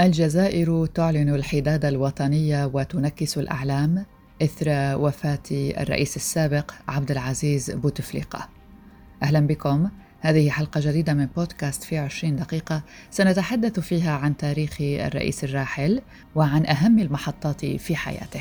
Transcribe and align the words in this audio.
الجزائر 0.00 0.86
تعلن 0.86 1.34
الحداد 1.34 1.84
الوطني 1.84 2.64
وتنكس 2.64 3.38
الأعلام 3.38 4.06
إثر 4.42 4.96
وفاة 4.98 5.42
الرئيس 5.52 6.16
السابق 6.16 6.72
عبد 6.88 7.10
العزيز 7.10 7.70
بوتفليقة. 7.70 8.48
أهلا 9.22 9.40
بكم. 9.40 9.88
هذه 10.20 10.50
حلقة 10.50 10.80
جديدة 10.80 11.14
من 11.14 11.26
بودكاست 11.36 11.84
في 11.84 11.98
عشرين 11.98 12.36
دقيقة. 12.36 12.82
سنتحدث 13.10 13.80
فيها 13.80 14.12
عن 14.12 14.36
تاريخ 14.36 14.76
الرئيس 14.80 15.44
الراحل 15.44 16.02
وعن 16.34 16.66
أهم 16.66 16.98
المحطات 16.98 17.66
في 17.66 17.96
حياته. 17.96 18.40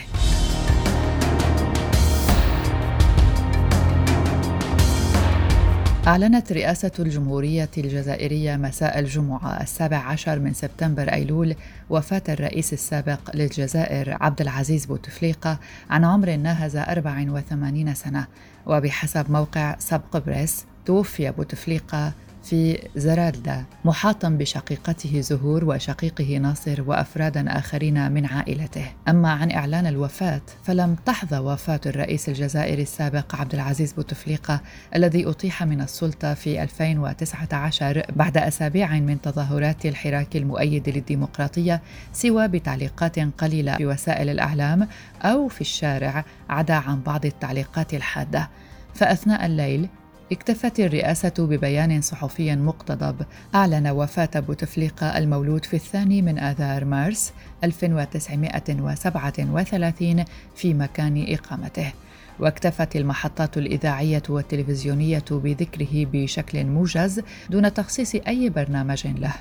أعلنت 6.08 6.52
رئاسة 6.52 6.92
الجمهورية 7.00 7.70
الجزائرية 7.78 8.56
مساء 8.56 9.00
الجمعة 9.00 9.62
السابع 9.62 9.98
عشر 9.98 10.40
من 10.40 10.54
سبتمبر 10.54 11.14
أيلول 11.14 11.56
وفاة 11.90 12.22
الرئيس 12.30 12.74
السابق 12.74 13.36
للجزائر 13.36 14.18
عبد 14.22 14.42
العزيز 14.42 14.86
بوتفليقة 14.86 15.60
عن 15.90 16.06
عمر 16.06 16.36
ناهز 16.36 16.76
84 16.76 17.94
سنة. 17.94 18.28
وبحسب 18.66 19.32
موقع 19.32 19.76
سبق 19.80 20.18
بريس 20.18 20.66
توفي 20.86 21.32
بوتفليقة 21.32 22.14
في 22.46 22.80
زرالدا 22.96 23.64
محاطا 23.86 24.30
بشقيقته 24.30 25.22
زهور 25.22 25.66
وشقيقه 25.66 26.38
ناصر 26.38 26.84
وافرادا 26.88 27.58
آخرين 27.58 28.12
من 28.12 28.26
عائلته. 28.26 28.86
أما 29.08 29.32
عن 29.32 29.52
إعلان 29.52 29.88
الوفاة 29.88 30.42
فلم 30.64 30.96
تحظى 31.06 31.38
وفاة 31.38 31.80
الرئيس 31.86 32.30
الجزائري 32.30 32.82
السابق 32.82 33.36
عبد 33.36 33.54
العزيز 33.54 33.94
بوتفليقة 33.94 34.62
الذي 34.96 35.26
أطيح 35.26 35.64
من 35.64 35.82
السلطة 35.82 36.34
في 36.34 36.64
2019 36.64 38.06
بعد 38.16 38.38
أسابيع 38.38 39.00
من 39.00 39.22
تظاهرات 39.22 39.86
الحراك 39.86 40.36
المؤيد 40.36 40.90
للديمقراطية 40.90 41.82
سوى 42.14 42.48
بتعليقات 42.48 43.20
قليلة 43.20 43.78
في 43.78 43.86
وسائل 43.86 44.30
الإعلام 44.30 44.88
أو 45.22 45.48
في 45.48 45.62
الشارع 45.62 46.26
عدا 46.50 46.74
عن 46.74 47.02
بعض 47.02 47.26
التعليقات 47.26 47.94
الحادة. 47.94 48.50
فأثناء 48.94 49.46
الليل 49.46 49.90
اكتفت 50.32 50.80
الرئاسة 50.80 51.34
ببيان 51.40 52.02
صحفي 52.02 52.56
مقتضب. 52.56 53.16
أعلن 53.56 53.88
وفاة 53.88 54.30
بوتفليقة 54.36 55.18
المولود 55.18 55.66
في 55.66 55.74
الثاني 55.74 56.22
من 56.22 56.40
آذار 56.40 56.86
مارس 56.86 57.34
1937 57.64 60.26
في 60.56 60.74
مكان 60.74 61.26
إقامته. 61.30 61.94
واكتفت 62.40 62.96
المحطات 62.96 63.58
الإذاعية 63.58 64.24
والتلفزيونية 64.30 65.26
بذكره 65.32 66.06
بشكل 66.14 66.66
موجز 66.66 67.22
دون 67.50 67.74
تخصيص 67.74 68.16
أي 68.16 68.50
برنامج 68.50 69.08
له. 69.08 69.34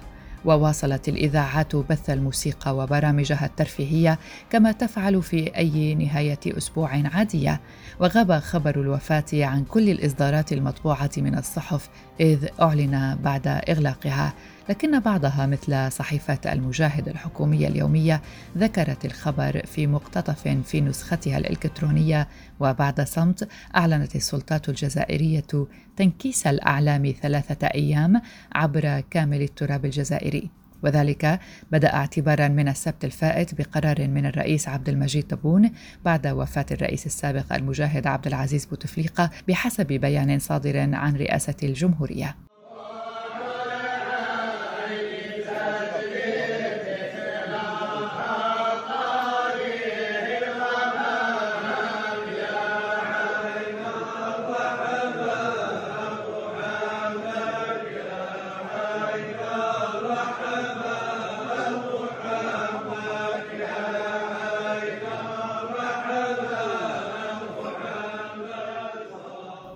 وواصلت 0.45 1.09
الإذاعات 1.09 1.77
بث 1.77 2.11
الموسيقى 2.11 2.77
وبرامجها 2.77 3.47
الترفيهية 3.47 4.19
كما 4.51 4.73
تفعل 4.73 5.23
في 5.23 5.57
أي 5.57 5.95
نهاية 5.95 6.39
أسبوع 6.47 6.91
عادية. 7.15 7.61
وغاب 8.01 8.33
خبر 8.33 8.81
الوفاة 8.81 9.25
عن 9.33 9.65
كل 9.65 9.91
الإصدارات 9.91 10.53
المطبوعة 10.53 11.11
من 11.17 11.39
الصحف 11.39 11.89
إذ 12.21 12.47
أعلن 12.61 13.19
بعد 13.25 13.47
إغلاقها 13.47 14.33
لكن 14.69 15.01
بعضها 15.01 15.47
مثل 15.47 15.93
صحيفة 15.93 16.39
المجاهد 16.53 17.09
الحكومية 17.09 17.69
اليومية 17.69 18.23
ذكرت 18.59 19.05
الخبر 19.05 19.63
في 19.67 19.87
مقتطف 19.87 20.49
في 20.49 20.81
نسختها 20.81 21.39
الإلكترونية 21.39 22.29
وبعد 22.61 23.01
صمت 23.01 23.49
أعلنت 23.77 24.17
السلطات 24.17 24.69
الجزائرية 24.69 25.67
تنكيس 25.97 26.47
الأعلام 26.47 27.15
ثلاثة 27.23 27.67
أيام 27.67 28.23
عبر 28.53 29.01
كامل 29.11 29.43
التراب 29.43 29.85
الجزائري 29.85 30.51
وذلك 30.83 31.41
بدأ 31.73 31.95
اعتبارا 31.95 32.49
من 32.49 32.69
السبت 32.69 33.05
الفائت 33.05 33.55
بقرار 33.55 34.09
من 34.09 34.27
الرئيس 34.27 34.69
عبد 34.69 34.89
المجيد 34.89 35.23
تبون 35.23 35.71
بعد 36.05 36.27
وفاة 36.27 36.67
الرئيس 36.71 37.07
السابق 37.07 37.53
المجاهد 37.53 38.07
عبد 38.07 38.27
العزيز 38.27 38.65
بوتفليقة 38.65 39.31
بحسب 39.49 39.87
بيان 39.87 40.39
صادر 40.39 40.95
عن 40.95 41.17
رئاسة 41.17 41.57
الجمهورية. 41.63 42.37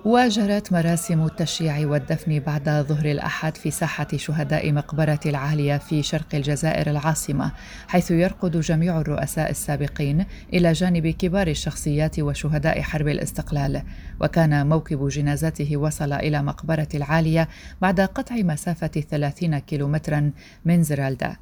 وجرت 0.09 0.73
مراسم 0.73 1.25
التشييع 1.25 1.89
والدفن 1.89 2.39
بعد 2.39 2.69
ظهر 2.69 3.05
الأحد 3.05 3.57
في 3.57 3.71
ساحة 3.71 4.07
شهداء 4.17 4.73
مقبرة 4.73 5.21
العالية 5.27 5.77
في 5.77 6.03
شرق 6.03 6.35
الجزائر 6.35 6.91
العاصمة 6.91 7.53
حيث 7.89 8.11
يرقد 8.11 8.61
جميع 8.61 9.01
الرؤساء 9.01 9.51
السابقين 9.51 10.27
إلى 10.53 10.73
جانب 10.73 11.07
كبار 11.07 11.47
الشخصيات 11.47 12.21
وشهداء 12.21 12.83
حرب 12.83 13.09
الاستقلال. 13.09 13.83
وكان 14.21 14.67
موكب 14.67 15.09
جنازته 15.09 15.77
وصل 15.77 16.13
إلى 16.13 16.43
مقبرة 16.43 16.89
العالية 16.95 17.49
بعد 17.81 18.01
قطع 18.01 18.37
مسافة 18.37 18.87
30 19.11 19.59
كيلومترا 19.59 20.31
من 20.65 20.83
زرالدا. 20.83 21.37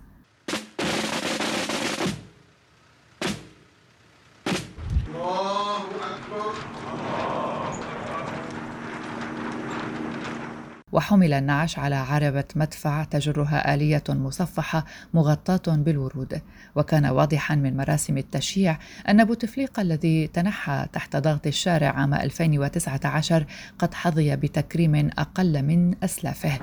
وحمل 10.96 11.32
النعش 11.32 11.78
على 11.78 11.94
عربة 11.94 12.44
مدفع 12.56 13.04
تجرها 13.04 13.74
آلية 13.74 14.02
مصفحة 14.08 14.84
مغطاة 15.14 15.76
بالورود. 15.76 16.40
وكان 16.76 17.06
واضحا 17.06 17.54
من 17.54 17.76
مراسم 17.76 18.18
التشييع 18.18 18.78
أن 19.08 19.24
بوتفليقة 19.24 19.80
الذي 19.80 20.26
تنحى 20.26 20.86
تحت 20.92 21.16
ضغط 21.16 21.46
الشارع 21.46 21.88
عام 21.88 22.14
2019 22.14 23.44
قد 23.78 23.94
حظي 23.94 24.36
بتكريم 24.36 25.10
أقل 25.18 25.62
من 25.62 25.94
أسلافه. 26.04 26.58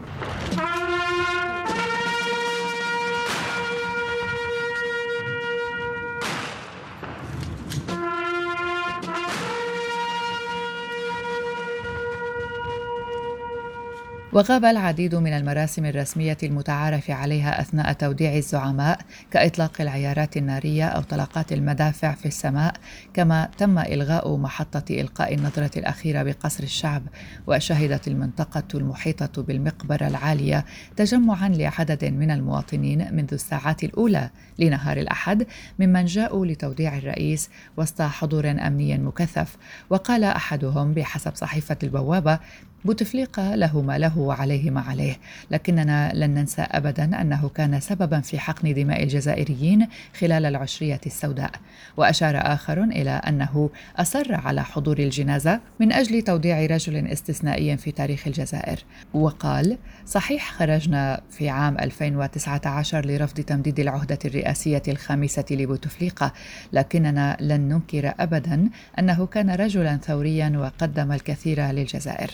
وغاب 14.34 14.66
العديد 14.66 15.16
من 15.16 15.34
المراسم 15.34 15.86
الرسمية 15.86 16.38
المتعارف 16.44 17.12
عليها 17.12 17.62
أثناء 17.62 17.94
توديع 17.94 18.36
الزعماء 18.36 19.00
كإطلاق 19.32 19.82
العيارات 19.82 20.38
النارية 20.38 20.86
أو 20.86 21.02
طلقات 21.02 21.54
المدافع 21.54 22.14
في 22.14 22.26
السماء 22.26 22.74
كما 23.14 23.50
تم 23.58 23.80
إلغاء 23.80 24.38
محطة 24.38 24.84
إلقاء 24.92 25.34
النظرة 25.34 25.80
الأخيرة 25.80 26.24
بقصر 26.24 26.64
الشعب 26.64 27.04
وشهدت 27.48 28.08
المنطقة 28.08 28.64
المحيطة 28.74 29.44
بالمقبرة 29.44 30.08
العالية 30.08 30.66
تجمعا 30.96 31.50
لعدد 31.50 32.06
من 32.06 32.32
المواطنين 32.32 33.16
منذ 33.16 33.34
الساعات 33.34 33.84
الأولى 33.84 34.30
لنهار 34.60 34.98
الأحد 34.98 35.48
ممن 35.80 36.06
جاءوا 36.06 36.46
لتوديع 36.46 36.98
الرئيس 36.98 37.50
وسط 37.78 38.02
حضور 38.02 38.50
أمني 38.50 38.98
مكثف. 38.98 39.58
وقال 39.90 40.24
أحدهم 40.24 40.94
بحسب 40.94 41.36
صحيفة 41.36 41.78
البوابة 41.84 42.40
بوتفليقة 42.86 43.56
له 43.56 43.82
ما 43.82 43.98
له 43.98 44.18
وعليه 44.18 44.72
ما 44.72 44.82
عليه. 44.82 45.18
لكننا 45.52 46.12
لن 46.14 46.30
ننسى 46.30 46.62
أبدا 46.62 47.22
أنه 47.22 47.50
كان 47.50 47.80
سببا 47.80 48.20
في 48.20 48.40
حقن 48.40 48.74
دماء 48.74 49.04
الجزائريين 49.04 49.88
خلال 50.20 50.46
العشرية 50.46 51.02
السوداء. 51.06 51.52
وأشار 51.98 52.38
آخر 52.38 52.84
إلى 52.84 53.10
أنه 53.10 53.70
أصر 53.98 54.36
على 54.36 54.64
حضور 54.64 55.00
الجنازة 55.00 55.60
من 55.80 55.92
أجل 55.92 56.22
توديع 56.22 56.66
رجل 56.66 57.08
استثنائي 57.08 57.78
في 57.78 57.92
تاريخ 57.92 58.28
الجزائر. 58.28 58.80
وقال 59.14 59.78
صحيح 60.06 60.52
خرجنا 60.52 61.22
في 61.30 61.50
عام 61.50 61.78
2019 61.80 63.06
لرفض 63.06 63.40
تمديد 63.42 63.80
العهدة 63.80 64.20
الرئاسية 64.26 64.84
الخامسة 64.88 65.46
لبوتفليقة 65.52 66.34
لكننا 66.74 67.38
لن 67.40 67.62
ننكر 67.62 68.14
أبدا 68.20 68.70
أنه 69.00 69.26
كان 69.26 69.50
رجلا 69.50 69.98
ثوريا 69.98 70.54
وقدم 70.58 71.12
الكثير 71.12 71.62
للجزائر. 71.62 72.32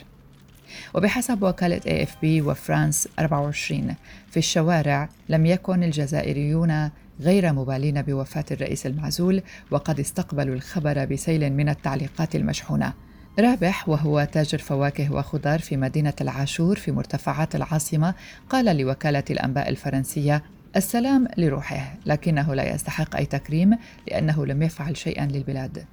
وبحسب 0.94 1.44
وكالة 1.44 2.08
بي 2.22 2.42
وفرانس 2.42 3.08
24 3.20 3.96
في 4.32 4.38
الشوارع 4.38 5.10
لم 5.30 5.46
يكن 5.46 5.84
الجزائريون 5.84 6.90
غير 7.22 7.54
مبالين 7.54 8.02
بوفاة 8.02 8.46
الرئيس 8.52 8.86
المعزول 8.86 9.42
وقد 9.72 10.00
استقبلوا 10.00 10.56
الخبر 10.56 11.06
بسيل 11.06 11.54
من 11.54 11.70
التعليقات 11.70 12.36
المشحونة. 12.36 12.94
رابح 13.40 13.90
وهو 13.90 14.28
تاجر 14.32 14.58
فواكه 14.58 15.14
وخضار 15.14 15.60
في 15.60 15.78
مدينة 15.78 16.14
العاشور 16.22 16.76
في 16.76 16.92
مرتفعات 16.92 17.56
العاصمة 17.56 18.14
قال 18.50 18.78
لوكالة 18.78 19.24
الأنباء 19.30 19.70
الفرنسية 19.70 20.44
السلام 20.76 21.28
لروحه 21.38 21.94
لكنه 22.06 22.54
لا 22.56 22.76
يستحق 22.76 23.16
أي 23.16 23.26
تكريم 23.26 23.78
لأنه 24.08 24.46
لم 24.46 24.64
يفعل 24.64 24.98
شيئا 24.98 25.26
للبلاد. 25.26 25.86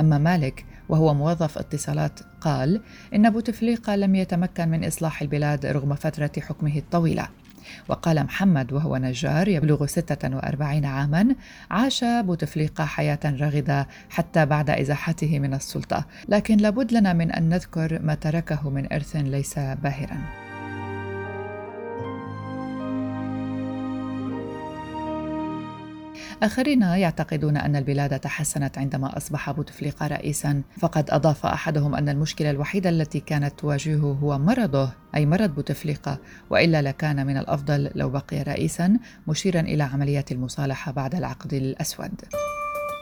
أما 0.00 0.18
مالك 0.18 0.64
وهو 0.88 1.14
موظف 1.14 1.58
اتصالات 1.58 2.20
قال 2.40 2.80
إن 3.14 3.30
بوتفليقة 3.30 3.96
لم 3.96 4.14
يتمكن 4.14 4.68
من 4.68 4.84
إصلاح 4.84 5.22
البلاد 5.22 5.66
رغم 5.66 5.94
فترة 5.94 6.30
حكمه 6.38 6.76
الطويلة. 6.76 7.28
وقال 7.88 8.24
محمد 8.24 8.72
وهو 8.72 8.96
نجار 8.96 9.48
يبلغ 9.48 9.86
46 9.86 10.84
عاما 10.84 11.34
عاش 11.70 12.04
بوتفليقة 12.04 12.84
حياة 12.84 13.20
رغدة 13.24 13.88
حتى 14.10 14.46
بعد 14.46 14.70
إزاحته 14.70 15.38
من 15.38 15.54
السلطة. 15.54 16.06
لكن 16.28 16.56
لابد 16.56 16.92
لنا 16.92 17.12
من 17.12 17.32
أن 17.32 17.48
نذكر 17.48 18.02
ما 18.02 18.14
تركه 18.14 18.70
من 18.70 18.92
إرث 18.92 19.16
ليس 19.16 19.58
باهرا. 19.58 20.47
آخرين 26.42 26.82
يعتقدون 26.82 27.56
أن 27.56 27.76
البلاد 27.76 28.20
تحسنت 28.20 28.78
عندما 28.78 29.16
أصبح 29.16 29.50
بوتفليقة 29.50 30.06
رئيسا. 30.06 30.62
فقد 30.78 31.10
أضاف 31.10 31.46
أحدهم 31.46 31.94
أن 31.94 32.08
المشكلة 32.08 32.50
الوحيدة 32.50 32.90
التي 32.90 33.20
كانت 33.20 33.60
تواجهه 33.60 34.18
هو 34.22 34.38
مرضه 34.38 34.92
أي 35.14 35.26
مرض 35.26 35.54
بوتفليقة 35.54 36.18
وإلا 36.50 36.82
لكان 36.82 37.26
من 37.26 37.36
الأفضل 37.36 37.90
لو 37.94 38.10
بقي 38.10 38.42
رئيسا 38.42 38.98
مشيرا 39.28 39.60
إلى 39.60 39.82
عملية 39.82 40.24
المصالحة 40.30 40.92
بعد 40.92 41.14
العقد 41.14 41.54
الأسود. 41.54 42.20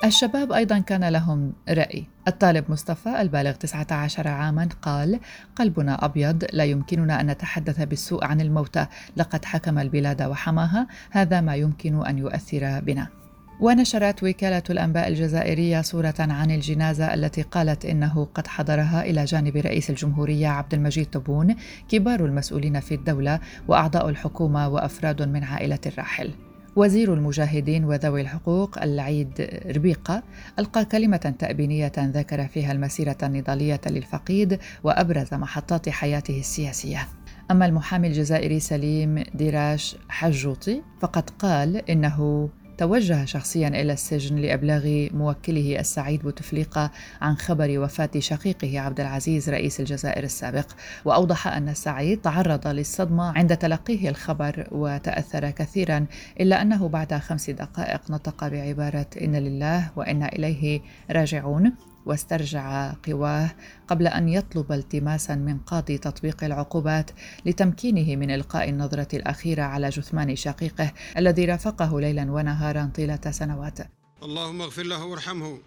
الشباب 0.05 0.53
أيضا 0.53 0.79
كان 0.79 1.09
لهم 1.09 1.53
رأي. 1.69 2.06
الطالب 2.29 2.65
مصطفى 2.69 3.21
البالغ 3.21 3.53
19 3.53 4.29
عاما 4.29 4.69
قال 4.83 5.21
قلبنا 5.56 6.05
أبيض 6.05 6.44
لا 6.53 6.65
يمكننا 6.65 7.21
أن 7.21 7.27
نتحدث 7.27 7.83
بالسوء 7.83 8.25
عن 8.25 8.41
الموتى. 8.41 8.87
لقد 9.17 9.44
حكم 9.44 9.79
البلاد 9.79 10.23
وحماها 10.23 10.87
هذا 11.11 11.41
ما 11.41 11.56
يمكن 11.56 12.06
أن 12.06 12.19
يؤثر 12.19 12.81
بنا. 12.81 13.25
ونشرت 13.61 14.23
وكالة 14.23 14.62
الأنباء 14.70 15.08
الجزائرية 15.08 15.81
صورة 15.81 16.14
عن 16.19 16.50
الجنازة 16.50 17.14
التي 17.14 17.43
قالت 17.43 17.85
إنه 17.87 18.29
قد 18.35 18.47
حضرها 18.47 19.05
إلى 19.05 19.25
جانب 19.25 19.56
رئيس 19.56 19.91
الجمهورية 19.91 20.49
عبد 20.49 20.75
المجيد 20.75 21.06
تبون 21.06 21.55
كبار 21.88 22.25
المسؤولين 22.25 22.81
في 22.81 22.94
الدولة 22.94 23.41
وأعضاء 23.69 24.08
الحكومة 24.08 24.69
وأفراد 24.69 25.23
من 25.23 25.44
عائلة 25.44 25.79
الراحل. 25.87 26.31
وزير 26.76 27.14
المجاهدين 27.14 27.85
وذوي 27.85 28.20
الحقوق 28.20 28.82
العيد 28.82 29.61
ربيقة 29.76 30.23
ألقى 30.59 30.85
كلمة 30.85 31.35
تأبينية 31.38 31.93
ذكر 31.99 32.47
فيها 32.47 32.73
المسيرة 32.73 33.17
النضالية 33.23 33.81
للفقيد 33.87 34.59
وأبرز 34.85 35.35
محطات 35.35 35.88
حياته 35.88 36.38
السياسية. 36.38 37.09
أما 37.50 37.67
المحامي 37.67 38.09
الجزائري 38.09 38.61
سليم 38.61 39.23
ديراش 39.35 39.97
حجوطي 40.09 40.82
فقد 41.00 41.31
قال 41.31 41.91
إنه 41.91 42.49
توجه 42.78 43.25
شخصيا 43.25 43.69
إلى 43.69 43.93
السجن 43.93 44.37
لإبلاغ 44.37 45.08
موكله 45.14 45.81
السعيد 45.81 46.23
بوتفليقة 46.23 46.90
عن 47.20 47.37
خبر 47.37 47.78
وفاة 47.78 48.11
شقيقه 48.19 48.81
عبد 48.81 49.00
العزيز 49.00 49.50
رئيس 49.50 49.81
الجزائر 49.81 50.25
السابق. 50.25 50.67
وأوضح 51.05 51.46
أن 51.46 51.69
السعيد 51.69 52.20
تعرض 52.20 52.67
للصدمة 52.67 53.38
عند 53.38 53.56
تلقيه 53.56 54.08
الخبر 54.08 54.69
وتأثر 54.73 55.50
كثيرا 55.50 56.06
إلا 56.40 56.62
أنه 56.62 56.88
بعد 56.88 57.14
خمس 57.14 57.50
دقائق 57.50 58.11
نطق 58.11 58.49
بعبارة 58.49 59.06
إن 59.23 59.37
لله 59.37 59.90
وإنا 59.96 60.28
إليه 60.28 60.81
راجعون. 61.11 61.73
واسترجع 62.06 62.93
قواه 62.93 63.55
قبل 63.88 64.06
أن 64.06 64.29
يطلب 64.29 64.73
التماسا 64.73 65.35
من 65.35 65.58
قاضي 65.58 65.99
تطبيق 65.99 66.44
العقوبات 66.44 67.11
لتمكينه 67.47 68.17
من 68.17 68.31
إلقاء 68.31 68.69
النظرة 68.69 69.08
الأخيرة 69.14 69.62
على 69.62 69.88
جثمان 69.88 70.37
شقيقه 70.37 70.93
الذي 71.17 71.44
رافقه 71.44 72.00
ليلا 72.00 72.32
ونهارا 72.32 72.91
طيلة 72.94 73.20
سنوات. 73.31 73.79
اللهم 74.23 74.62
اغفر 74.62 74.82
له 74.82 75.05
وارحمه 75.05 75.58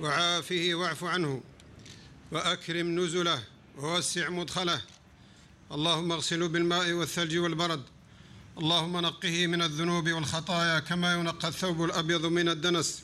وعافه 0.00 0.70
واعف 0.74 1.04
عنه 1.04 1.40
وأكرم 2.32 2.98
نزله 2.98 3.38
ووسع 3.78 4.28
مدخله. 4.28 4.80
اللهم 5.72 6.12
اغسله 6.12 6.48
بالماء 6.48 6.92
والثلج 6.92 7.38
والبرد. 7.38 7.82
اللهم 8.58 8.96
نقه 8.96 9.46
من 9.46 9.62
الذنوب 9.62 10.08
والخطايا 10.08 10.78
كما 10.80 11.12
ينقى 11.14 11.48
الثوب 11.48 11.84
الأبيض 11.84 12.26
من 12.26 12.48
الدنس. 12.48 13.02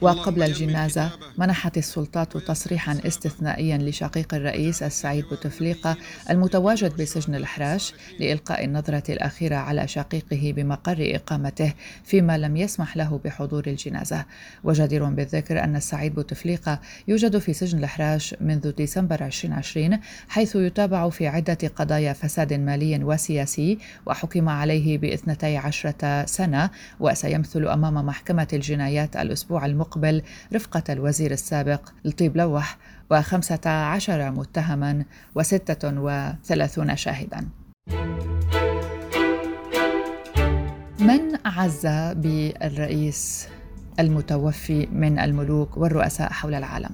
وقبل 0.00 0.42
الجنازة 0.42 1.10
منحت 1.38 1.78
السلطات 1.78 2.36
تصريحا 2.36 2.98
استثنائيا 3.06 3.78
لشقيق 3.78 4.34
الرئيس 4.34 4.82
السعيد 4.82 5.24
بوتفليقة 5.28 5.96
المتواجد 6.30 7.02
بسجن 7.02 7.34
الحراش 7.34 7.94
لإلقاء 8.20 8.64
النظرة 8.64 9.02
الأخيرة 9.08 9.56
على 9.56 9.88
شقيقه 9.88 10.52
بمقر 10.56 10.96
إقامته 11.00 11.72
فيما 12.04 12.38
لم 12.38 12.56
يسمح 12.56 12.96
له 12.96 13.20
بحضور 13.24 13.66
الجنازة. 13.66 14.24
وجدير 14.64 15.04
بالذكر 15.04 15.64
أن 15.64 15.76
السعيد 15.76 16.14
بوتفليقة 16.14 16.80
يوجد 17.08 17.38
في 17.38 17.52
سجن 17.52 17.78
الحراش 17.78 18.34
منذ 18.40 18.70
ديسمبر 18.70 19.24
2020 19.26 19.98
حيث 20.28 20.56
يتابع 20.56 21.10
في 21.10 21.26
عدة 21.26 21.58
قضايا 21.76 22.12
فساد 22.12 22.52
مالي 22.52 23.04
وسياسي 23.04 23.78
وحكم 24.06 24.48
عليه 24.48 24.98
باثنتي 24.98 25.56
عشرة 25.56 26.24
سنة 26.26 26.70
وسيمثل 27.00 27.68
أمام 27.68 28.06
محكمة 28.06 28.48
الجنايات 28.52 29.16
الأسبوع 29.16 29.66
المقبل 29.66 29.87
المقبل 29.88 30.22
رفقة 30.54 30.82
الوزير 30.92 31.30
السابق 31.30 31.88
لطيب 32.04 32.36
لوح 32.36 32.78
وخمسة 33.10 33.70
عشر 33.70 34.30
متهما 34.30 35.04
وستة 35.34 36.00
وثلاثون 36.00 36.96
شاهدا. 36.96 37.48
من 41.00 41.38
عز 41.44 41.86
بالرئيس 42.16 43.48
المتوفي 44.00 44.86
من 44.92 45.18
الملوك 45.18 45.76
والرؤساء 45.76 46.32
حول 46.32 46.54
العالم؟ 46.54 46.90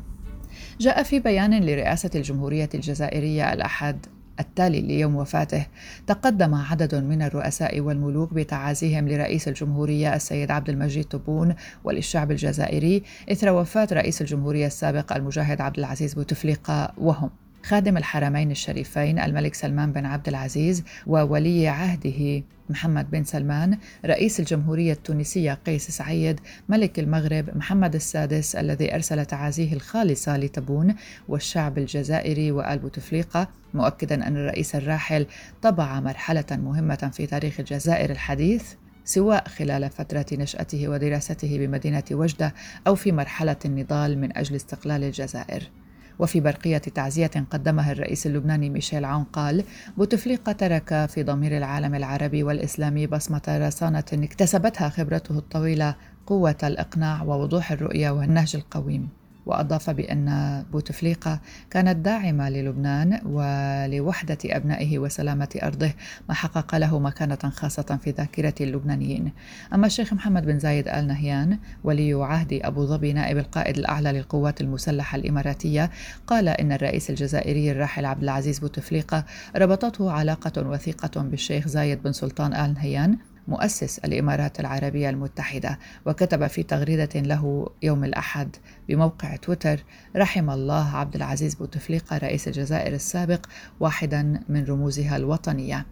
جاء 0.81 1.03
في 1.03 1.21
بيان 1.21 1.65
لرئاسة 1.65 2.11
الجمهورية 2.15 2.69
الجزائرية 2.75 3.53
الأحد 3.53 4.07
التالي 4.41 4.81
ليوم 4.81 5.17
وفاته 5.17 5.67
تقدم 6.07 6.55
عدد 6.55 6.95
من 6.95 7.23
الرؤساء 7.23 7.81
والملوك 7.81 8.35
بتعازيهم 8.35 9.09
لرئيس 9.09 9.49
الجمهورية 9.49 10.15
السيد 10.15 10.51
عبد 10.51 10.69
المجيد 10.69 11.05
تبون 11.05 11.55
وللشعب 11.85 12.31
الجزائري 12.31 13.03
إثر 13.33 13.51
وفاة 13.53 13.89
رئيس 13.93 14.21
الجمهورية 14.21 14.67
السابق 14.67 15.13
المجاهد 15.13 15.61
عبد 15.61 15.79
العزيز 15.79 16.15
بوتفليقة 16.15 16.93
وهم. 16.99 17.31
خادم 17.65 17.97
الحرمين 17.97 18.51
الشريفين 18.51 19.19
الملك 19.19 19.55
سلمان 19.55 19.93
بن 19.93 20.07
عبد 20.07 20.29
العزيز 20.29 20.85
وولي 21.07 21.69
عهده 21.69 22.43
محمد 22.71 23.11
بن 23.11 23.25
سلمان 23.25 23.79
رئيس 24.05 24.41
الجمهورية 24.41 24.93
التونسية 24.93 25.59
قيس 25.67 25.91
سعيد 25.91 26.41
ملك 26.69 26.99
المغرب 26.99 27.57
محمد 27.57 27.95
السادس 27.95 28.57
الذي 28.57 28.95
أرسل 28.95 29.27
تعازيه 29.27 29.73
الخالصة 29.73 30.37
لتبون 30.37 30.95
والشعب 31.29 31.79
الجزائري 31.79 32.51
وآل 32.51 32.79
بوتفليقة 32.79 33.49
مؤكدا 33.75 34.27
أن 34.27 34.37
الرئيس 34.37 34.77
الراحل 34.77 35.27
طبع 35.63 36.01
مرحلة 36.01 36.47
مهمة 36.51 37.11
في 37.15 37.27
تاريخ 37.27 37.61
الجزائر 37.61 38.11
الحديث 38.11 38.65
سواء 39.05 39.49
خلال 39.49 39.91
فترة 39.91 40.27
نشأته 40.33 40.89
ودراسته 40.89 41.59
بمدينة 41.59 42.05
وجدة 42.11 42.55
أو 42.87 42.95
في 42.95 43.13
مرحلة 43.13 43.57
النضال 43.65 44.19
من 44.19 44.37
أجل 44.37 44.57
استقلال 44.57 45.05
الجزائر. 45.05 45.71
وفي 46.19 46.41
برقية 46.41 46.79
تعزية 46.79 47.31
قدمها 47.51 47.93
الرئيس 47.93 48.27
اللبناني 48.27 48.71
ميشيل 48.71 49.05
عون 49.05 49.25
قال 49.25 49.65
بوتفليقة 49.97 50.53
ترك 50.53 51.07
في 51.07 51.23
ضمير 51.23 51.57
العالم 51.57 51.95
العربي 51.95 52.43
والإسلامي 52.43 53.07
بصمة 53.07 53.43
رصانة 53.49 54.05
اكتسبتها 54.13 54.89
خبرته 54.89 55.39
الطويلة 55.39 55.95
قوة 56.27 56.57
الإقناع 56.63 57.23
ووضوح 57.23 57.73
الرؤية 57.73 58.11
والنهج 58.11 58.57
القويم. 58.57 59.24
وأضاف 59.47 59.91
بأن 59.91 60.65
بوتفليقة 60.73 61.41
كانت 61.71 61.97
داعمة 61.97 62.49
للبنان 62.49 63.21
ولوحدة 63.25 64.39
أبنائه 64.45 64.99
وسلامة 64.99 65.49
أرضه 65.63 65.93
ما 66.29 66.35
حقق 66.35 66.75
له 66.75 66.99
مكانة 66.99 67.37
خاصة 67.37 67.99
في 68.03 68.11
ذاكرة 68.11 68.55
اللبنانيين. 68.61 69.33
أما 69.75 69.87
الشيخ 69.87 70.13
محمد 70.13 70.47
بن 70.47 70.59
زايد 70.59 70.89
آل 70.89 71.07
نهيان 71.07 71.59
ولي 71.85 72.13
عهد 72.13 72.61
أبو 72.63 72.87
ظبي 72.87 73.13
نائب 73.13 73.39
القائد 73.39 73.79
الأعلى 73.79 74.13
للقوات 74.13 74.61
المسلحة 74.61 75.17
الإماراتية 75.17 75.91
قال 76.27 76.49
إن 76.49 76.73
الرئيس 76.73 77.11
الجزائري 77.11 77.71
الراحل 77.71 78.05
عبد 78.05 78.23
العزيز 78.23 78.59
بوتفليقة 78.59 79.25
ربطته 79.57 80.11
علاقة 80.11 80.69
وثيقة 80.69 81.23
بالشيخ 81.23 81.69
زايد 81.69 82.03
بن 82.03 82.13
سلطان 82.13 82.55
آل 82.55 82.75
نهيان 82.75 83.19
مؤسس 83.49 83.99
الإمارات 83.99 84.61
العربية 84.61 85.11
المتحدة 85.11 85.79
وكتب 86.07 86.47
في 86.47 86.63
تغريدة 86.63 87.21
له 87.21 87.71
يوم 87.83 88.05
الأحد 88.05 88.57
بموقع 88.89 89.37
تويتر 89.37 89.85
رحم 90.17 90.51
الله 90.51 90.97
عبد 90.97 91.15
العزيز 91.15 91.55
بوتفليقة 91.55 92.19
رئيس 92.19 92.49
الجزائر 92.49 92.95
السابق 92.95 93.47
واحدا 93.81 94.41
من 94.49 94.65
رموزها 94.65 95.17
الوطنية. 95.17 95.87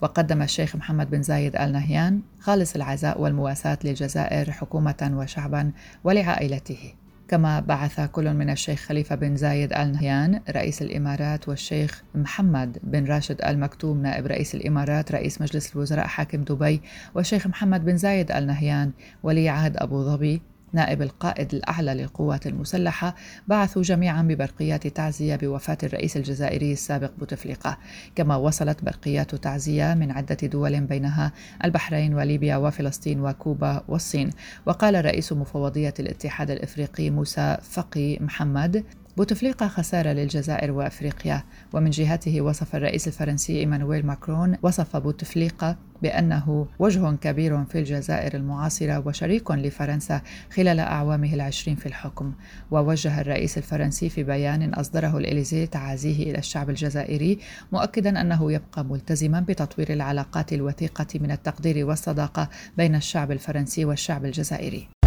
وقدم 0.00 0.42
الشيخ 0.42 0.76
محمد 0.76 1.10
بن 1.10 1.22
زايد 1.22 1.56
آل 1.56 1.72
نهيان 1.72 2.20
خالص 2.40 2.74
العزاء 2.74 3.20
والمواساة 3.20 3.78
للجزائر 3.84 4.50
حكومة 4.50 5.10
وشعبا 5.14 5.72
ولعائلته. 6.04 6.94
كما 7.28 7.60
بعث 7.60 8.00
كل 8.00 8.34
من 8.34 8.50
الشيخ 8.50 8.80
خليفة 8.80 9.14
بن 9.14 9.36
زايد 9.36 9.72
آل 9.72 9.92
نهيان 9.92 10.40
رئيس 10.50 10.82
الإمارات 10.82 11.48
والشيخ 11.48 12.02
محمد 12.14 12.78
بن 12.82 13.04
راشد 13.04 13.42
آل 13.42 13.60
مكتوم 13.60 14.02
نائب 14.02 14.26
رئيس 14.26 14.54
الإمارات 14.54 15.12
رئيس 15.12 15.40
مجلس 15.40 15.72
الوزراء 15.76 16.06
حاكم 16.06 16.44
دبي 16.44 16.82
والشيخ 17.14 17.46
محمد 17.46 17.84
بن 17.84 17.96
زايد 17.96 18.32
آل 18.32 18.46
نهيان 18.46 18.92
ولي 19.22 19.48
عهد 19.48 19.76
أبو 19.76 20.04
ظبي 20.04 20.42
نائب 20.72 21.02
القائد 21.02 21.54
الأعلى 21.54 21.94
للقوات 21.94 22.46
المسلحة 22.46 23.14
بعثوا 23.48 23.82
جميعا 23.82 24.22
ببرقيات 24.22 24.86
تعزية 24.86 25.36
بوفاة 25.36 25.78
الرئيس 25.82 26.16
الجزائري 26.16 26.72
السابق 26.72 27.10
بوتفليقة. 27.18 27.78
كما 28.14 28.36
وصلت 28.36 28.84
برقيات 28.84 29.34
تعزية 29.34 29.94
من 29.94 30.10
عدة 30.10 30.34
دول 30.42 30.80
بينها 30.80 31.32
البحرين 31.64 32.14
وليبيا 32.14 32.56
وفلسطين 32.56 33.20
وكوبا 33.20 33.84
والصين. 33.88 34.30
وقال 34.66 35.04
رئيس 35.04 35.32
مفوضية 35.32 35.94
الاتحاد 36.00 36.50
الإفريقي 36.50 37.10
موسى 37.10 37.56
فقي 37.62 38.18
محمد 38.20 38.84
بوتفليقة 39.18 39.68
خسارة 39.68 40.08
للجزائر 40.08 40.70
وأفريقيا. 40.70 41.44
ومن 41.72 41.90
جهته 41.90 42.40
وصف 42.40 42.76
الرئيس 42.76 43.08
الفرنسي 43.08 43.58
إيمانويل 43.58 44.06
ماكرون 44.06 44.56
وصف 44.62 44.96
بوتفليقة 44.96 45.76
بأنه 46.02 46.66
وجه 46.78 47.16
كبير 47.16 47.64
في 47.64 47.78
الجزائر 47.78 48.34
المعاصرة 48.34 49.06
وشريك 49.06 49.50
لفرنسا 49.50 50.20
خلال 50.50 50.80
أعوامه 50.80 51.34
العشرين 51.34 51.76
في 51.76 51.86
الحكم. 51.86 52.32
ووجه 52.70 53.20
الرئيس 53.20 53.58
الفرنسي 53.58 54.08
في 54.08 54.22
بيان 54.22 54.74
أصدره 54.74 55.18
الإليزي 55.18 55.66
تعازيه 55.66 56.30
إلى 56.30 56.38
الشعب 56.38 56.70
الجزائري 56.70 57.38
مؤكدا 57.72 58.20
أنه 58.20 58.52
يبقى 58.52 58.84
ملتزما 58.84 59.40
بتطوير 59.40 59.92
العلاقات 59.92 60.52
الوثيقة 60.52 61.06
من 61.14 61.30
التقدير 61.30 61.86
والصداقة 61.86 62.48
بين 62.76 62.94
الشعب 62.94 63.32
الفرنسي 63.32 63.84
والشعب 63.84 64.24
الجزائري. 64.24 64.97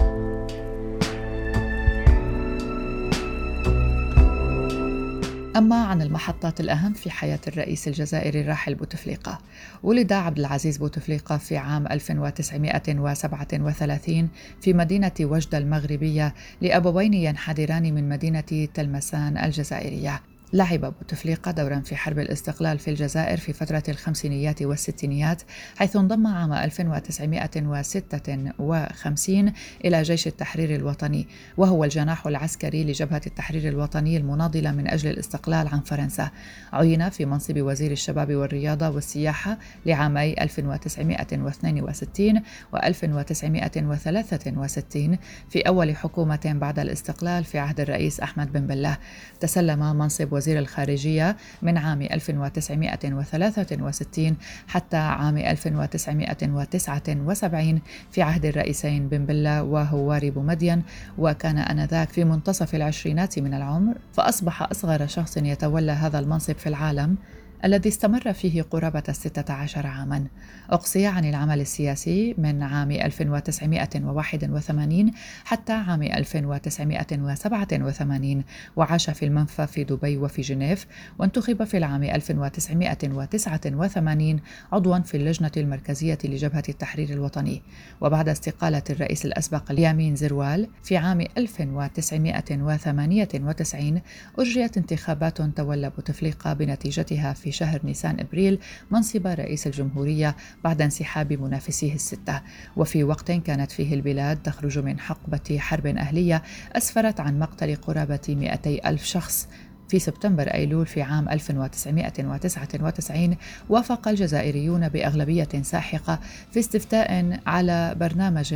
أما 5.61 5.85
عن 5.85 6.01
المحطات 6.01 6.59
الأهم 6.59 6.93
في 6.93 7.11
حياة 7.11 7.39
الرئيس 7.47 7.87
الجزائري 7.87 8.41
الراحل 8.41 8.75
بوتفليقة. 8.75 9.39
ولد 9.83 10.13
عبد 10.13 10.39
العزيز 10.39 10.77
بوتفليقة 10.77 11.37
في 11.37 11.57
عام 11.57 11.87
1937 11.87 14.29
في 14.61 14.73
مدينة 14.73 15.11
وجدة 15.21 15.57
المغربية 15.57 16.33
لأبوين 16.61 17.13
ينحدران 17.13 17.93
من 17.93 18.09
مدينة 18.09 18.67
تلمسان 18.73 19.37
الجزائرية. 19.37 20.21
لعب 20.53 20.79
بوتفليقة 20.79 21.51
دورا 21.51 21.79
في 21.79 21.95
حرب 21.95 22.19
الاستقلال 22.19 22.79
في 22.79 22.89
الجزائر 22.89 23.37
في 23.37 23.53
فترة 23.53 23.83
الخمسينيات 23.89 24.61
والستينيات 24.61 25.41
حيث 25.75 25.95
انضم 25.95 26.27
عام 26.27 26.53
1956 26.53 29.53
إلى 29.85 30.01
جيش 30.01 30.27
التحرير 30.27 30.75
الوطني 30.75 31.27
وهو 31.57 31.83
الجناح 31.83 32.27
العسكري 32.27 32.83
لجبهة 32.83 33.21
التحرير 33.27 33.69
الوطني 33.69 34.17
المناضلة 34.17 34.71
من 34.71 34.87
أجل 34.87 35.09
الاستقلال 35.09 35.67
عن 35.67 35.79
فرنسا. 35.79 36.29
عين 36.73 37.09
في 37.09 37.25
منصب 37.25 37.57
وزير 37.57 37.91
الشباب 37.91 38.35
والرياضة 38.35 38.89
والسياحة 38.89 39.57
لعامي 39.85 40.33
1962 40.41 42.41
و 42.73 42.77
1963 42.77 45.17
في 45.49 45.59
أول 45.59 45.95
حكومة 45.95 46.39
بعد 46.45 46.79
الاستقلال 46.79 47.43
في 47.43 47.59
عهد 47.59 47.79
الرئيس 47.79 48.19
أحمد 48.19 48.53
بن 48.53 48.67
بله 48.67 48.97
تسلم 49.39 49.95
منصب 49.95 50.40
وزير 50.41 50.59
الخارجية 50.59 51.37
من 51.61 51.77
عام 51.77 52.01
1963 52.01 54.37
حتى 54.67 54.97
عام 54.97 55.37
1979 55.37 57.81
في 58.11 58.21
عهد 58.21 58.45
الرئيسين 58.45 59.09
بن 59.09 59.25
بلة 59.25 59.63
وهواري 59.63 60.31
بومدين 60.31 60.83
وكان 61.17 61.57
آنذاك 61.57 62.09
في 62.09 62.23
منتصف 62.23 62.75
العشرينات 62.75 63.39
من 63.39 63.53
العمر. 63.53 63.97
فأصبح 64.13 64.63
أصغر 64.63 65.07
شخص 65.07 65.37
يتولى 65.37 65.91
هذا 65.91 66.19
المنصب 66.19 66.55
في 66.55 66.69
العالم 66.69 67.17
الذي 67.65 67.89
استمر 67.89 68.33
فيه 68.33 68.61
قرابة 68.61 69.03
الستة 69.09 69.53
عشر 69.53 69.87
عاما. 69.87 70.27
أقصي 70.69 71.05
عن 71.05 71.25
العمل 71.25 71.61
السياسي 71.61 72.35
من 72.37 72.63
عام 72.63 72.91
1981 72.91 75.11
حتى 75.45 75.73
عام 75.73 76.03
1987 76.03 78.43
وعاش 78.75 79.09
في 79.09 79.25
المنفى 79.25 79.67
في 79.67 79.83
دبي 79.83 80.17
وفي 80.17 80.41
جنيف 80.41 80.87
وانتخب 81.19 81.63
في 81.63 81.77
العام 81.77 82.03
1989 82.03 84.39
عضوا 84.71 84.99
في 84.99 85.17
اللجنة 85.17 85.51
المركزية 85.57 86.17
لجبهة 86.23 86.63
التحرير 86.69 87.09
الوطني. 87.09 87.61
وبعد 88.01 88.29
استقالة 88.29 88.83
الرئيس 88.89 89.25
الأسبق 89.25 89.71
اليامين 89.71 90.15
زروال 90.15 90.67
في 90.83 90.97
عام 90.97 91.21
1998 91.37 94.01
أجريت 94.39 94.77
انتخابات 94.77 95.41
تولى 95.41 95.89
بوتفليقة 95.89 96.53
بنتيجتها 96.53 97.33
في 97.33 97.50
شهر 97.51 97.79
نيسان 97.83 98.19
إبريل 98.19 98.59
منصب 98.91 99.27
رئيس 99.27 99.67
الجمهورية 99.67 100.35
بعد 100.63 100.81
انسحاب 100.81 101.33
منافسيه 101.33 101.93
الستة. 101.93 102.41
وفي 102.77 103.03
وقت 103.03 103.31
كانت 103.31 103.71
فيه 103.71 103.93
البلاد 103.93 104.37
تخرج 104.43 104.79
من 104.79 104.99
حقبة 104.99 105.57
حرب 105.57 105.87
أهلية 105.87 106.43
أسفرت 106.71 107.19
عن 107.19 107.39
مقتل 107.39 107.75
قرابة 107.75 108.19
200 108.29 108.89
ألف 108.89 109.03
شخص. 109.03 109.47
في 109.91 109.99
سبتمبر 109.99 110.47
أيلول 110.47 110.85
في 110.85 111.01
عام 111.01 111.29
1999 111.29 113.37
وافق 113.69 114.07
الجزائريون 114.07 114.89
بأغلبية 114.89 115.49
ساحقة 115.61 116.19
في 116.51 116.59
استفتاء 116.59 117.39
على 117.47 117.95
برنامج 117.99 118.55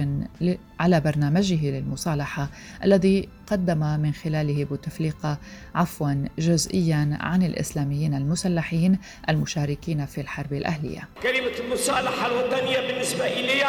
على 0.80 1.00
برنامجه 1.00 1.72
للمصالحة 1.72 2.50
الذي 2.84 3.30
قدم 3.48 4.00
من 4.00 4.13
خلاله 4.13 4.63
بوتفليقة 4.63 5.38
عفوا 5.75 6.25
جزئيا 6.39 7.18
عن 7.22 7.44
الإسلاميين 7.44 8.13
المسلحين 8.13 9.00
المشاركين 9.30 10.06
في 10.06 10.22
الحرب 10.22 10.54
الأهلية. 10.54 11.10
كلمة 11.24 11.58
المصالحة 11.60 12.27
الوطنية 12.27 12.92
بالنسبة 12.92 13.25
إلي 13.25 13.63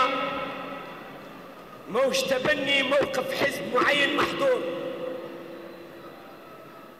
موش 1.90 2.22
تبني 2.22 2.82
موقف 2.82 3.42
حزب 3.42 3.62
معين 3.74 4.16
محظور. 4.16 4.75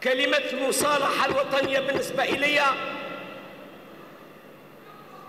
كلمة 0.06 0.42
المصالحة 0.52 1.26
الوطنية 1.26 1.80
بالنسبة 1.80 2.22
إلي 2.22 2.60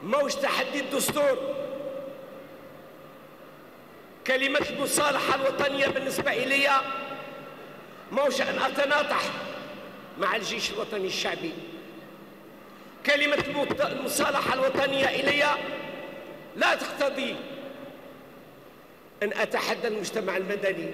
موش 0.04 0.36
تحدي 0.36 0.80
الدستور. 0.80 1.56
كلمة 4.28 4.66
المصالحة 4.70 5.36
الوطنية 5.36 5.88
بالنسبة 5.88 6.32
إلي 6.32 6.70
موش 8.12 8.42
أن 8.42 8.60
أتناطح 8.60 9.22
مع 10.20 10.36
الجيش 10.36 10.72
الوطني 10.72 11.08
الشعبي. 11.08 11.54
كلمة 13.06 13.68
المصالحة 13.80 14.54
الوطنية 14.54 15.06
إلي 15.06 15.46
لا 16.56 16.76
تقتضي 16.76 17.36
أن 19.24 19.34
أتحدى 19.34 19.88
المجتمع 19.88 20.38
المدني. 20.38 20.94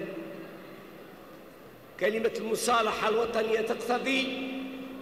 كلمة 2.04 2.30
المصالحة 2.38 3.08
الوطنية 3.08 3.60
تقتضي 3.60 4.26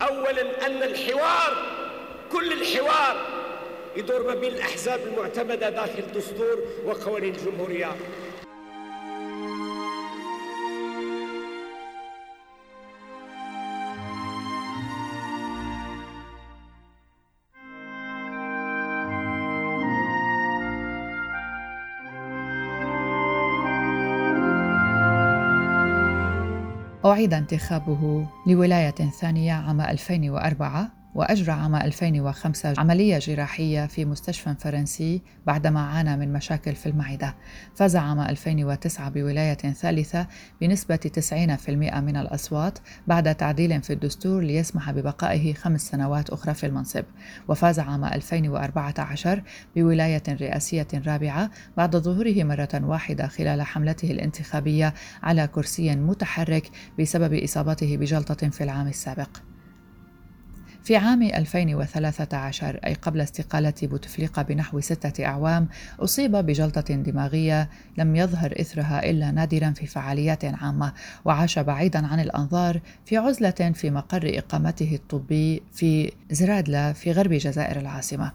أولا 0.03 0.67
أن 0.67 0.83
الحوار 0.83 1.57
كل 2.33 2.53
الحوار 2.53 3.17
يدور 3.97 4.27
ما 4.27 4.35
بين 4.35 4.53
الأحزاب 4.55 5.01
المعتمدة 5.07 5.71
داخل 5.71 5.99
الدستور 5.99 6.59
وقوانين 6.85 7.35
الجمهورية. 7.35 7.93
أعيد 27.13 27.35
انتخابه 27.35 28.27
لولاية 28.47 28.91
ثانية 28.91 29.53
عام 29.53 29.81
2004 29.81 31.02
وأجرى 31.15 31.53
عام 31.53 31.75
2005 31.75 32.75
عملية 32.79 33.19
جراحية 33.19 33.87
في 33.87 34.05
مستشفى 34.05 34.55
فرنسي 34.59 35.23
بعدما 35.47 35.81
عانى 35.81 36.17
من 36.17 36.33
مشاكل 36.33 36.75
في 36.75 36.87
المعدة. 36.89 37.35
فاز 37.75 37.97
عام 37.97 38.21
2009 38.21 39.09
بولاية 39.11 39.55
ثالثة 39.55 40.27
بنسبة 40.61 40.97
90% 40.97 41.71
من 42.01 42.17
الأصوات 42.17 42.79
بعد 43.07 43.35
تعديل 43.35 43.83
في 43.83 43.93
الدستور 43.93 44.43
ليسمح 44.43 44.91
ببقائه 44.91 45.55
خمس 45.55 45.81
سنوات 45.81 46.31
أخرى 46.31 46.55
في 46.55 46.67
المنصب. 46.67 47.05
وفاز 47.49 47.79
عام 47.81 48.05
2014 48.05 49.43
بولاية 49.77 50.23
رئاسية 50.29 50.89
رابعة 51.07 51.51
بعد 51.77 51.97
ظهوره 51.97 52.45
مرة 52.45 52.81
واحدة 52.85 53.27
خلال 53.27 53.63
حملته 53.63 54.11
الانتخابية 54.11 54.95
على 55.23 55.47
كرسي 55.47 55.97
متحرك 55.97 56.71
بسبب 56.99 57.35
إصابته 57.35 57.97
بجلطة 57.97 58.49
في 58.49 58.65
العام 58.65 58.89
السابق. 58.89 59.52
في 60.85 60.97
عام 60.97 61.23
2013 61.23 62.81
أي 62.87 62.95
قبل 62.95 63.21
استقالة 63.21 63.75
بوتفليقة 63.83 64.43
بنحو 64.43 64.81
ستة 64.81 65.25
أعوام 65.25 65.69
أصيب 66.01 66.37
بجلطة 66.37 66.95
دماغية 66.95 67.69
لم 67.99 68.17
يظهر 68.17 68.55
إثرها 68.61 69.11
إلا 69.11 69.31
نادرا 69.31 69.71
في 69.71 69.87
فعاليات 69.87 70.45
عامة 70.45 70.93
وعاش 71.25 71.59
بعيدا 71.59 72.07
عن 72.07 72.21
الأنظار 72.21 72.81
في 73.05 73.17
عزلة 73.17 73.73
في 73.75 73.91
مقر 73.91 74.39
إقامته 74.39 74.95
الطبي 74.95 75.63
في 75.73 76.13
زرادلا 76.31 76.93
في 76.93 77.13
غرب 77.13 77.33
جزائر 77.33 77.81
العاصمة. 77.81 78.33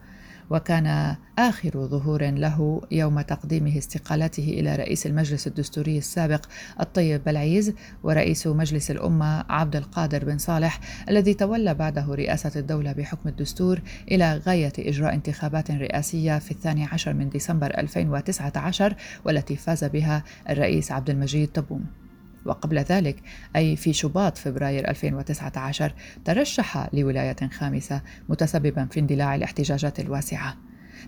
وكان 0.49 1.15
آخر 1.39 1.87
ظهور 1.87 2.25
له 2.31 2.81
يوم 2.91 3.21
تقديمه 3.21 3.77
استقالته 3.77 4.43
إلى 4.43 4.75
رئيس 4.75 5.05
المجلس 5.05 5.47
الدستوري 5.47 5.97
السابق 5.97 6.45
الطيب 6.79 7.23
بلعيز 7.23 7.73
ورئيس 8.03 8.47
مجلس 8.47 8.91
الأمة 8.91 9.45
عبد 9.49 9.75
القادر 9.75 10.25
بن 10.25 10.37
صالح 10.37 10.79
الذي 11.09 11.33
تولى 11.33 11.73
بعده 11.73 12.05
رئاسة 12.15 12.51
الدولة 12.55 12.91
بحكم 12.91 13.29
الدستور 13.29 13.81
إلى 14.11 14.37
غاية 14.37 14.73
إجراء 14.79 15.13
انتخابات 15.13 15.71
رئاسية 15.71 16.39
في 16.39 16.51
الثاني 16.51 16.85
عشر 16.85 17.13
من 17.13 17.29
ديسمبر 17.29 17.77
2019 17.77 18.95
والتي 19.25 19.55
فاز 19.55 19.83
بها 19.83 20.23
الرئيس 20.49 20.91
عبد 20.91 21.09
المجيد 21.09 21.47
تبون 21.47 22.06
وقبل 22.47 22.77
ذلك 22.79 23.15
أي 23.55 23.75
في 23.75 23.93
شباط 23.93 24.37
فبراير 24.37 24.89
2019 24.89 25.93
ترشح 26.25 26.89
لولاية 26.93 27.49
خامسة 27.51 28.01
متسببا 28.29 28.85
في 28.85 28.99
اندلاع 28.99 29.35
الاحتجاجات 29.35 29.99
الواسعة. 29.99 30.57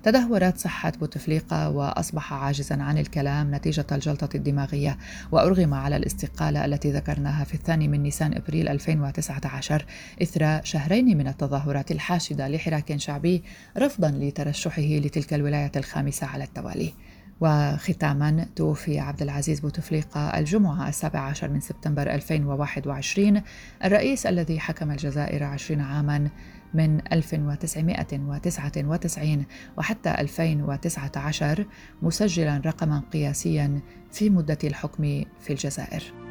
تدهورت 0.03 0.57
صحة 0.57 0.93
بوتفليقة 0.99 1.69
وأصبح 1.69 2.33
عاجزا 2.33 2.83
عن 2.83 2.97
الكلام 2.97 3.55
نتيجة 3.55 3.85
الجلطة 3.91 4.29
الدماغية 4.35 4.97
وأرغم 5.31 5.73
على 5.73 5.97
الاستقالة 5.97 6.65
التي 6.65 6.91
ذكرناها 6.91 7.43
في 7.43 7.53
الثاني 7.53 7.87
من 7.87 8.03
نيسان 8.03 8.33
إبريل 8.33 8.69
2019 8.69 9.85
إثر 10.21 10.61
شهرين 10.63 11.17
من 11.17 11.27
التظاهرات 11.27 11.91
الحاشدة 11.91 12.47
لحراك 12.47 12.97
شعبي 12.97 13.43
رفضا 13.77 14.11
لترشحه 14.11 14.81
لتلك 14.81 15.33
الولاية 15.33 15.71
الخامسة 15.75 16.27
على 16.27 16.43
التوالي. 16.43 16.93
وختاما 17.41 18.45
توفي 18.55 18.99
عبد 18.99 19.21
العزيز 19.21 19.59
بوتفليقة 19.59 20.39
الجمعة 20.39 20.89
السابع 20.89 21.19
عشر 21.19 21.49
من 21.49 21.59
سبتمبر 21.59 22.13
2021 22.13 23.41
الرئيس 23.85 24.25
الذي 24.25 24.59
حكم 24.59 24.91
الجزائر 24.91 25.43
عشرين 25.43 25.81
عاما 25.81 26.29
من 26.73 27.01
1999 27.13 29.45
وحتى 29.77 30.11
2019 30.11 31.65
مسجلا 32.01 32.61
رقما 32.65 33.03
قياسيا 33.13 33.79
في 34.11 34.29
مدة 34.29 34.57
الحكم 34.63 35.23
في 35.39 35.53
الجزائر. 35.53 36.28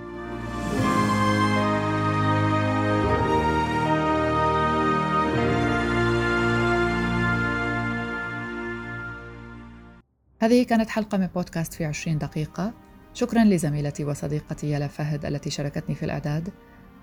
هذه 10.40 10.62
كانت 10.62 10.90
حلقة 10.90 11.18
من 11.18 11.26
بودكاست 11.26 11.75
في 11.75 11.85
عشرين 11.85 12.18
دقيقة. 12.18 12.73
شكرا 13.14 13.45
لزميلتي 13.45 14.04
وصديقتي 14.04 14.73
يلا 14.73 14.87
فهد 14.87 15.25
التي 15.25 15.50
شاركتني 15.50 15.95
في 15.95 16.04
الإعداد 16.04 16.49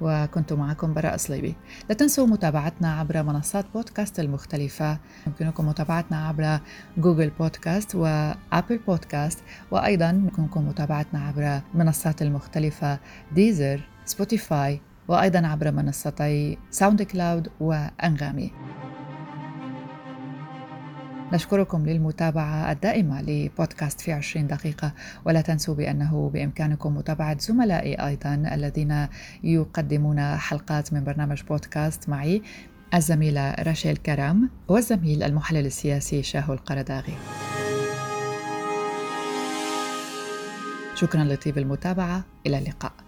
وكنت 0.02 0.54
معكم 0.54 0.94
براء 0.94 1.18
صليبي 1.18 1.56
لا 1.90 1.96
تنسوا 1.96 2.28
متابعتنا 2.28 3.00
عبر 3.00 3.24
منصات 3.24 3.66
بودكاست 3.74 4.20
المختلفة. 4.20 5.00
يمكنكم 5.28 5.68
متابعتنا 5.68 6.28
عبر 6.28 6.60
جوجل 6.98 7.30
بودكاست 7.30 7.96
وأبل 7.96 8.78
بودكاست 8.88 9.40
وأيضا 9.72 10.10
يمكنكم 10.10 10.68
متابعتنا 10.68 11.20
عبر 11.20 11.62
منصات 11.74 12.22
المختلفة 12.22 13.00
ديزر 13.32 13.82
سبوتيفاي 14.06 14.82
وأيضا 15.08 15.48
عبر 15.48 15.72
منصتي 15.72 16.58
ساوند 16.72 17.02
كلاود 17.02 17.50
وأنغامي 17.60 18.52
نشكركم 21.36 21.86
للمتابعة 21.86 22.72
الدائمة 22.72 23.22
لبودكاست 23.22 24.02
في 24.02 24.12
20 24.14 24.48
دقيقة 24.48 24.94
ولا 25.26 25.42
تنسوا 25.42 25.76
بأنه 25.76 26.30
بإمكانكم 26.34 26.98
متابعة 26.98 27.40
زملائي 27.40 27.96
أيضا 27.96 28.34
الذين 28.52 29.08
يقدمون 29.44 30.38
حلقات 30.38 30.94
من 30.94 31.04
برنامج 31.04 31.44
بودكاست 31.44 32.10
معي 32.10 32.42
الزميلة 32.94 33.56
راشيل 33.60 33.98
كرام 33.98 34.50
والزميل 34.68 35.24
المحلل 35.24 35.66
السياسي 35.66 36.24
شاهو 36.24 36.54
القرداغي. 36.54 37.14
شكرا 40.96 41.24
لطيب 41.24 41.58
المتابعة 41.58 42.24
إلى 42.46 42.58
اللقاء. 42.58 43.05